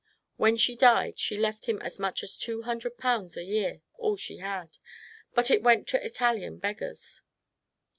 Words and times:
When 0.35 0.57
she 0.57 0.75
died 0.75 1.19
she 1.19 1.37
left 1.37 1.65
him 1.65 1.79
as 1.83 1.99
much 1.99 2.23
as 2.23 2.35
two 2.35 2.63
hundred 2.63 2.97
pounds 2.97 3.37
a 3.37 3.43
year,— 3.43 3.83
all 3.99 4.17
she 4.17 4.37
had,— 4.37 4.79
but 5.35 5.51
it 5.51 5.61
went 5.61 5.85
to 5.89 6.03
Italian 6.03 6.57
beg 6.57 6.79
gars. 6.79 7.21